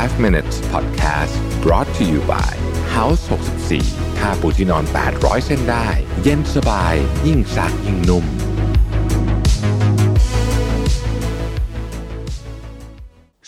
[0.00, 2.52] 5 minutes podcast brought to you by
[2.96, 3.22] House
[3.70, 4.84] 64ผ้าปูที่นอน
[5.14, 5.88] 800 เส้นได้
[6.22, 6.94] เย็นสบาย
[7.26, 8.24] ยิ่งซักยิ่งนุ่ม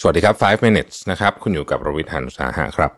[0.00, 2.92] สวัสดีครับ 5 minutes นะครับ คุณอยู่กับรวิทยานุสาหะครับ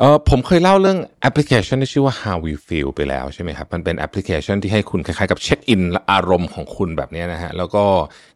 [0.00, 7.84] เออผมเคยเล่าเรื่องแอปพลิเคชันที่ชื่อว่า How We Feel ไปแล้วใช่ไหมครับ มันเป็นแอปพลิเคชันที่ให้คุณคล้ายๆกับเช็คอินอารมณ์ของคุณแบบนี้นะฮะ แล้วก็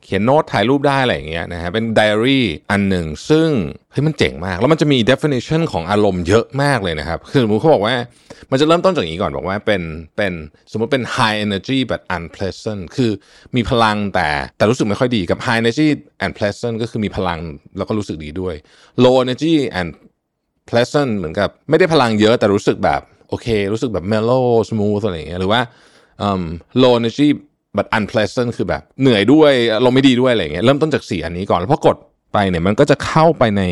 [0.04, 3.48] เขียนโน้ตถ่ายรูปได้อะไรอย่างเงี้ยนะฮะ เป็นไดอารี่อันหนึ่ง ซึ่ง
[3.92, 7.96] เฮ้ยมันเจ๋งมาก แล้วมันจะมี definition ของอารมณ์เยอะมากเลยนะครับ คือสมมติเขาบอกว่า
[8.50, 9.82] มันจะเริ่มต้นจากอย่างนี้ก่อนบอกว่าเป็น
[10.16, 10.32] เป็น
[10.72, 13.10] สมมติเป็น high energy but unpleasant คือ
[13.56, 15.88] มีพลังแต่แต่รู้สึกไม่ค่อยดีกับ high energy
[16.24, 17.40] and pleasant ก็คือมีพลัง
[17.76, 18.54] แล้วก็รู้สึกดีด้วย
[19.04, 19.88] low energy and
[20.68, 25.60] pleasant เหมือนกับไม่ได้พลังเยอะแต่รู้สึกแบบโอเค รู้สึกแบบ mellow smooth อะไรอย่างเงี้ยหรือว่า
[26.82, 27.28] low energy
[27.76, 29.52] but unpleasant คือแบบเหนื่อยด้วย
[29.84, 31.96] อารมณ์ไม่ดีด้วยอะไรอย่างเงี้ยเริ่มต้นจากสี่อันนี้ก่อน แล้วพอกด
[32.32, 33.62] ไปเนี่ยมันก็จะเข้าไปใน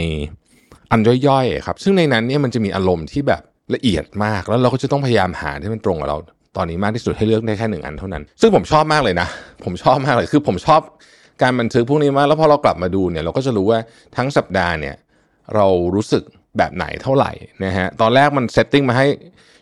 [0.91, 3.43] อันย่อยๆครับ ซึ่งในนั้นเนี่ยมันจะมีอารมณ์ที่แบบ
[3.75, 6.19] ละเอียดมาก แล้วเราก็จะต้องพยายามหาที่มันตรงกับเรา
[6.57, 9.29] ตอนนี้มากที่สุดให้เลือกได้แค่หนึ่งอันเท่านั้น ซึ่งผมชอบมากเลยนะ
[9.65, 10.81] ผมชอบมากเลยคือผมชอบ
[11.43, 13.79] การบันทึกพวกนี้มากแล้วพอเรากลับมาดูเนี่ยเราก็จะรู้ว่า
[14.17, 14.95] ทั้งสัปดาห์เนี่ย
[15.55, 16.23] เรารู้สึก
[16.59, 17.33] แบบไหนเท่าไหร่
[17.65, 19.07] นะฮะตอนแรกมัน setting มาให้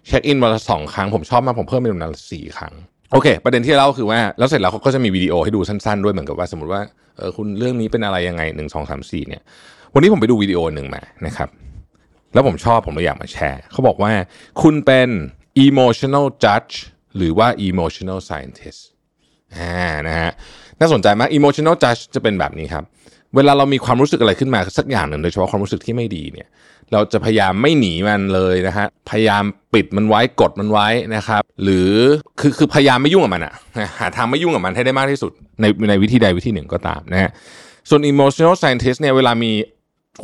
[0.09, 2.75] เช็คอินวันละสองครั้ง ผมชอบมากผมเพิ่มเป็นวันละสี่ครั้ง
[3.13, 6.83] โอเค ประเด็นที่เล่าคือว่าแล้วเสร็จแล้วเขาก็จะมีวิดีโอให้ดูสั้นๆด้วยเหมือนกับว่าสมมติว่า
[7.17, 9.43] เออคุณเรื่องนี้เป็นอะไรยังไงหนึ่งสองสามสี่เนี่ย
[9.95, 11.49] วันนี้ผมไปดูวิดีโอหนึ่งมานะครับ
[12.33, 14.13] แล้วผมชอบผมเลยอยากมาแชร์ เขาบอกว่า
[14.63, 15.09] คุณเป็น
[15.67, 16.75] emotional judge
[17.17, 18.81] หรือว่า emotional scientist
[19.57, 20.31] อ่านะฮะ
[20.81, 22.85] น่าสนใจมาก emotional judge จะเป็นแบบนี้ครับ
[23.37, 26.49] เวลาเรามีความรู้สึกอะไรขึ้นมาสักอย่างหนึ่งโดยเฉพาะความรู้สึกที่ไม่ดีเนี่ย
[26.93, 31.91] เราจะพยายามไม่หนีมันเลยนะฮะพยายามปิดมันไว้กดมันไว้นะครับ หรือ
[32.41, 33.55] คือคือพยายามไม่ยุ่งกับมันอะ
[34.01, 37.31] หาทางไม่ยุ่งกับมันให้ได้มากที่สุด ในในวิธีใดวิธีหนึ่งก็ตามนะฮะ
[37.89, 39.51] ส่วน emotional scientist เนี่ยเวลามี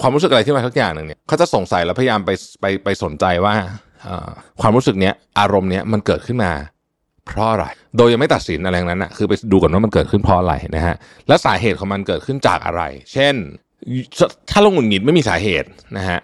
[0.01, 3.55] ความรู้สึกอะไรขึ้นมาสักอย่างหนึ่งเนี่ยเขาจะสงสัยแล้วพยายามไปไปไปสนใจว่า
[4.61, 6.53] ความรู้สึกเนี้ยอารมณ์เนี้ยมันเกิดขึ้นมา
[7.27, 7.67] เพราะอะไร
[7.97, 10.95] โดยยังไม่ตัดสินอะไรนั้นนะคือไปดูก่อนว่ามันเกิดขึ้นเพราะอะไรนะฮะ
[11.29, 12.83] และสาเหตุของมันเกิดขึ้นจากอะไร
[13.13, 13.35] เช่น
[14.51, 16.19] ถ้าเราหงุดหงิดไม่มีสาเหตุนะฮะ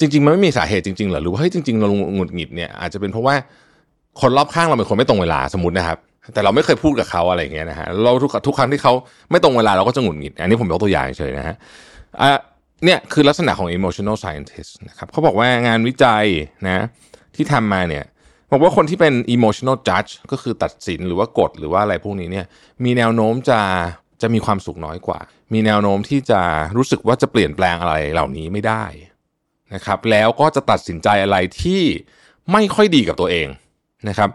[0.00, 3.34] จริง ๆ มันไม่มีสาเหตุจริงๆหรอ หรือว่าเฮ้ยจริงๆเราหงุดหงิดเนี่ยอาจจะเป็นเพราะว่า
[4.20, 5.98] คนรอบข้างเราเป็นคนไม่ตรงเวลาสมมตินะครับ
[6.34, 8.92] แต่เราไม่เคยพูดกับเขาอะไรอย่างเงี้ยนะฮะ เราทุกทุกครั้งที่เขา
[9.30, 11.54] ไม่ตรงเวลาเราก็จะหงุดหงิด อันนี้ผมยกตัวอย่างเฉยนะฮะ
[12.20, 12.28] อะ
[12.84, 16.24] เนี่ยคือลักษณะของ emotional scientist นะครับเขาบอกว่างานวิจัย
[16.66, 16.84] นะ
[17.34, 18.04] ที่ทำมาเนี่ย
[18.50, 22.46] บอกว่าคนที่เป็น emotional judge ก็คือตัดสินหรือว่ากดหรือว่าอะไรพวกนี้เนี่ย
[22.84, 23.60] มีแนวโน้มจะ
[24.22, 25.18] จะมีความสุขน้อยกว่า
[25.52, 26.40] มีแนวโน้มที่จะ
[26.76, 28.84] รู้สึกว่าจะเปลี่ยนแปลงอะไรเหล่านี้ไม่ได้
[29.74, 31.82] นะครับ แล้วก็จะตัดสินใจอะไรที่
[32.52, 33.48] ไม่ค่อยดีกับตัวเอง
[34.08, 34.30] นะครับ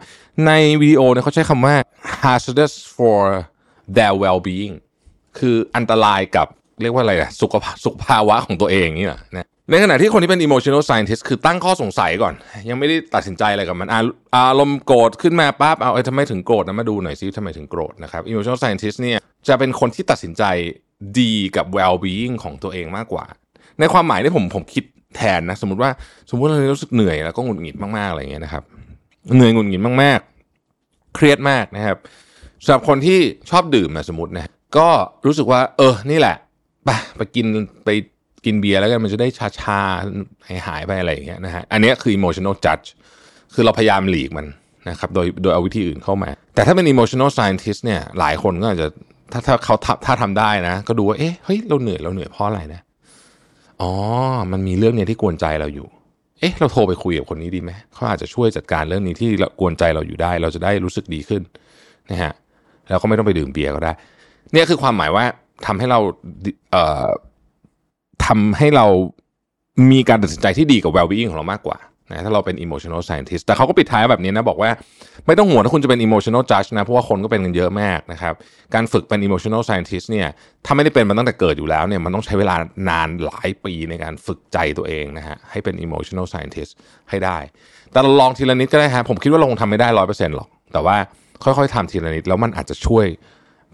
[0.46, 1.76] ในวิดีโอเนี่ยเขาใช้คำว่า
[2.22, 3.22] hazardous for
[3.96, 4.76] their well-being
[5.40, 6.48] คืออันตรายกับ
[6.82, 12.34] เรียกว่าอะไรอะสุขสุขภาวะของตัวเองนี่แหละนะ ในขณะที่คนที่เป็น emotional scientist คือตั้งข้อสงสัยก่อน
[12.70, 13.90] ยังไม่ได้ตัดสินใจอะไรกับมัน
[14.36, 20.44] อารมณ์โกรธขึ้นมาปั๊บเอาไอ้ทำไมถึงโกรธนะมาดูหน่อยซิทำไมถึงโกรธนะครับ emotional scientist เนี่ยจะเป็นคนที่ตัดสินใจ
[21.20, 23.26] ดีกับ well being ของตัวเองมากกว่า
[23.80, 24.84] ในความหมายที่ผมผมคิด
[25.16, 25.92] แทนนะ สมมติว่า
[26.30, 28.64] สมมติเรารู้สึกเหนื่อยแล้วก็หงุดหงิดมากๆอะไรเงี้ยนะครับ
[29.36, 31.98] เหนื่อยหงุดหงิดมากๆ เครียดมากนะครับ
[32.64, 33.20] สำหรับคนที่
[33.50, 34.90] ชอบดื่มนะสมมตินะก็
[35.26, 36.36] รู้สึกว่า เออนี่แหละ
[36.86, 37.46] ไปไปกิน
[37.86, 37.90] ไป
[38.46, 39.80] กินเบียร์แล้วกันมันจะได้ชาชา
[40.48, 42.88] หายหายไปอะไรอย่างเงี้ยนะฮะอันนี้คือ emotional judge
[43.54, 44.46] คือเราพยายามหลีกมัน
[44.90, 48.88] นะครับโดยโดยเอาวิธีอื่นเข้ามา แต่ถ้าเป็น emotional scientist เนี่ยหลายคนก็อาจจะ
[49.32, 52.82] ถ้าถ้าเขาถ้าทำได้นะ ก็ดูว่าเอ๊ะเฮ้ยเราเหนื่อยเราเหนื่อยเพราะอะไรนะ
[53.82, 53.92] อ๋อ
[54.52, 55.88] มันมีเรื่องเนี้ยที่กวนใจเราอยู่
[56.40, 59.30] เอ๊ะ เราโทรไปคุยกับคนนี้ดีไหม เขาอาจจะช่วยจัดการเรื่องนี้ที่
[59.60, 61.42] กวนใจเราอยู่ได้ เราจะได้รู้สึกดีขึ้น
[62.12, 62.34] นะฮะ
[62.90, 63.94] แล้วก็ไม่ต้องไปดื่มเบียร์ก็ได้
[64.52, 65.26] เนี่ยคือความหมายว่า
[65.66, 66.00] ทำให้เรา
[66.72, 67.08] เอ่อ
[68.30, 68.86] ทำให้เรา
[69.92, 71.78] มีการตัดสินใจที่ดีกับ well-being ของเรามากกว่า
[72.12, 74.70] นะถ้าเราเป็น emotional scientist แต่เขาก็ปิดท้ายแบบนี้นะ บอกว่า
[75.26, 78.34] ไม่ต้องห่วงถ้าคุณจะเป็น emotional judge นะ เพราะว่าคนก็เป็นกันเยอะมากนะครับ
[78.76, 80.28] การฝึกเป็น emotional scientist เนี่ย
[80.66, 82.56] ถ้าไม่ได้เป็นมันตั้งแต่เกิดอยู่แล้วเนี่ยมันต้องใช้เวลา
[82.90, 86.72] นานหลายปีในการฝึกใจตัวเองนะฮะให้เป็น emotional scientist
[87.10, 87.38] ให้ได้
[87.92, 90.98] แต่เราลองทีละนิดก็ได้ฮะผมคิดว่าเราคงทำไม่ได้ร้อยเปอร์เซ็นต์หรอก แต่ว่า
[91.44, 93.06] ค่อยๆทำทีละนิดแล้วมันอาจจะช่วย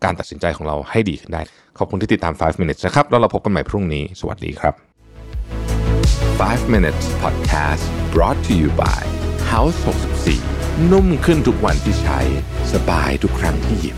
[0.05, 1.41] การตัดสินใจของเราให้ดีขึ้นได้
[1.77, 4.73] ขอบคุณที่ติดตาม 5 minutes นะครับ แล้วเราพบกันใหม่พรุ่งนี้ สวัสดีครับ
[6.39, 9.01] 5 minutes podcast brought to you by
[9.51, 9.77] House
[10.33, 12.19] 64 นุ่มขึ้นทุกวันที่ใช้
[12.73, 13.95] สบายทุกครั้งที่หยิบ